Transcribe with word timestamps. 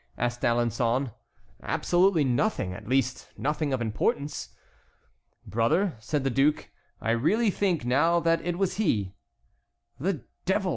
asked 0.17 0.41
D'Alençon. 0.41 1.13
"Absolutely 1.61 2.23
nothing; 2.23 2.73
at 2.73 2.87
least, 2.89 3.29
nothing 3.37 3.71
of 3.71 3.83
importance." 3.83 4.49
"Brother," 5.45 5.95
said 5.99 6.23
the 6.23 6.31
duke; 6.31 6.71
"I 6.99 7.11
really 7.11 7.51
think 7.51 7.85
now 7.85 8.19
that 8.19 8.41
it 8.41 8.57
was 8.57 8.77
he." 8.77 9.13
"The 9.99 10.25
devil!" 10.45 10.69